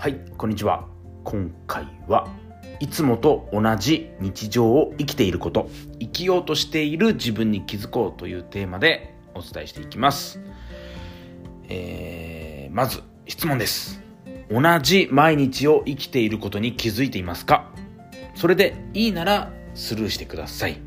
[0.00, 0.86] はいこんにちは。
[1.24, 2.28] 今回は
[2.78, 10.40] いつもと同じ日常を生きていること生きようとしている自分に気づこうというテーマでお伝えしていきます、
[11.68, 14.00] えー、まず質問です。
[14.48, 17.72] 同じ毎日を生きていることに気づいていますか？
[18.36, 20.80] それでいいならスルーしてください。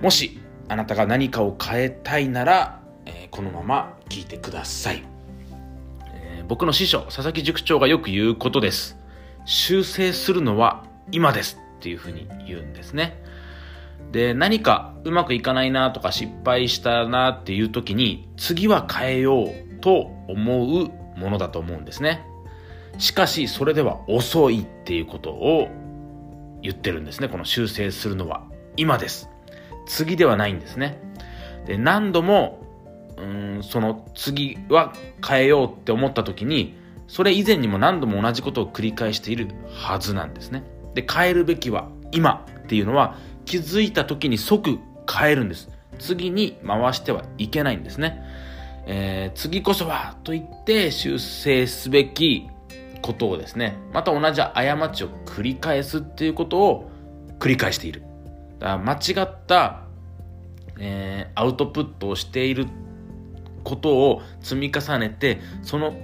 [0.00, 5.02] もしあなたが何かを変えたいなら、えー、このまま聞いてください。
[6.48, 8.98] 僕の師匠、佐々木塾長がよく言うことです。
[9.44, 13.22] 修正するのは今ですっていうふうに言うんですね。
[14.12, 22.24] で、何かうまくいかないなとか失敗したなっていう時に、次は変えようと思うものだと思うんですね。
[22.96, 25.68] しかし、それでは遅いっていうことを
[26.62, 27.28] 言ってるんですね。
[27.28, 28.46] この修正するのは
[28.78, 29.28] 今です。
[29.86, 30.98] 次ではないんですね。
[31.66, 32.67] で、何度も
[33.20, 34.92] うんその次は
[35.26, 36.76] 変えようって思った時に
[37.08, 40.62] それ以前にも何度も同じことを繰り返しているはずなんですね。
[40.94, 44.78] で変えるべきは今っていうのは気づいた時に即
[45.10, 45.70] 変えるんです。
[45.98, 48.22] 次に回してはいけないんですね、
[48.86, 52.48] えー、次こそはと言って修正すべき
[53.02, 56.90] ことをですねまた同じ過ちを繰り返すっていうことを
[57.38, 58.02] 繰り返している。
[58.58, 59.82] だから間違った、
[60.78, 62.66] えー、アウトプットをしている
[63.62, 65.96] ことを積み重ねてその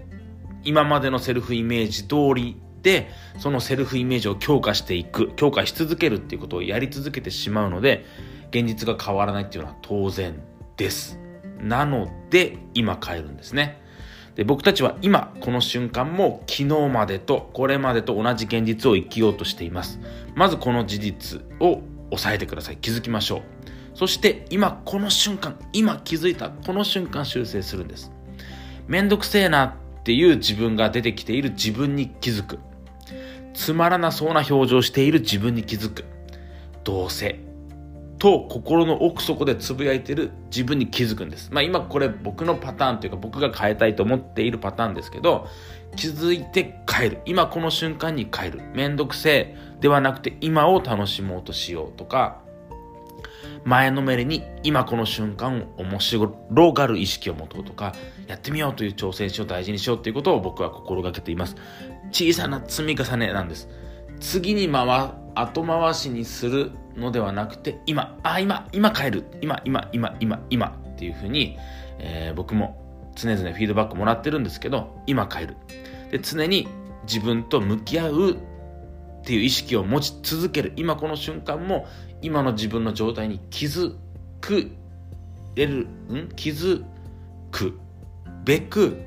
[0.64, 8.04] 今までのセルフイメージ通りでそのセルフイメージを強化していく強化し続けるっていうことをやり続けてしまうので
[8.50, 10.40] 現実が変わらないっていうのは当然
[10.76, 11.18] です。
[11.60, 13.80] なので今変えるんですね。
[14.36, 19.98] で僕たちは今この瞬間も昨日までとこれまでと同じ現実を生きようとしています。
[20.34, 22.76] まずこの事実を押さえてください。
[22.76, 23.42] 気づきましょう。
[23.94, 28.12] そして今この瞬間今気づいたこの瞬間修正するんです
[28.86, 32.58] めんどくせえなっていう自分が出てきている自分に気づく
[33.54, 36.04] つまらなそうな表情している自分に気づく
[36.82, 37.40] どうせ
[38.18, 41.50] と心の奥底でつぶやいてる自分に気づくんです。
[41.52, 45.46] まあ今これ僕のパターンというか僕が変えたいと思っているパターンですけど
[45.94, 47.18] 気づいて変える。
[47.26, 48.62] 今この瞬間に変える。
[48.72, 52.40] めんどくせえではなくて今を楽しもうとしようとか
[53.64, 56.28] 前のめりに今この瞬間を面白
[56.72, 57.94] がる意識を持とうとか
[58.26, 61.56] やってみようという挑戦しを大事にしようということを僕は心がけています。
[62.10, 63.68] 小さな積み重ねなんです。
[64.20, 69.24] 次に回後回しにするのではなくて今あ今今変える。
[69.40, 71.56] 今今今今今っていうふうに、
[71.98, 72.80] えー、僕も
[73.16, 75.56] 常々フィードバックもらってるんですけど今変える。
[76.10, 76.68] で常に
[77.06, 78.36] 自分と向き合う
[79.24, 80.74] っていう意識を持ち続ける。
[80.76, 81.86] 今この瞬間も
[82.20, 83.96] 今の自分の状態に気づ
[84.42, 84.70] く
[85.54, 86.28] れるん？
[86.36, 86.84] 気づ
[87.50, 87.78] く
[88.44, 88.98] べく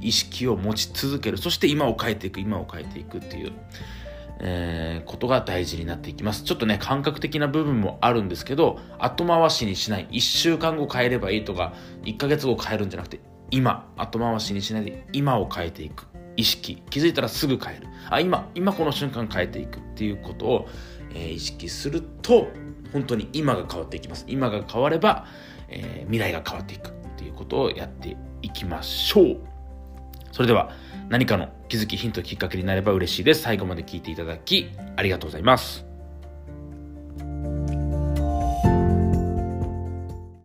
[0.00, 1.38] 意識を持ち続ける。
[1.38, 3.52] そして今を変えていく今を変えていくっていう、
[4.40, 6.42] えー、ことが大事になっていきます。
[6.42, 10.08] ちょっとね感覚的な部分もあるんですけど後回しにしない。
[10.10, 13.20] 1週間後変えればいいとか1ヶ月後変えるんじゃなくて
[13.52, 13.88] 今。
[13.96, 16.09] 後回しにしないで今を変えていく。
[16.36, 17.86] 意識気づいたらすぐ変える。
[18.10, 20.68] あ今今この瞬間変えていくっていうことを、
[21.14, 22.48] えー、意識すると
[22.92, 24.24] 本当に今が変わっていきます。
[24.28, 25.26] 今が変われば、
[25.68, 29.36] えー、未来が変わっていくっていうことをやっていきましょう。
[30.32, 30.72] それでは
[31.08, 33.42] 何かの気づきヒントきっかけになれば嬉しいです。
[33.42, 35.89] 最後まで聞いていただきありがとうございます。